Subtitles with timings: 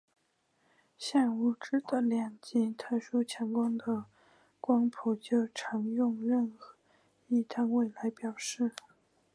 [0.97, 4.05] 像物质的量及特殊强度的
[4.59, 6.57] 光谱就常用任
[7.27, 8.71] 意单位来表示。